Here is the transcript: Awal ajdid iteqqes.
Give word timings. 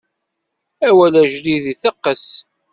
Awal 0.87 1.13
ajdid 1.21 1.65
iteqqes. 1.73 2.27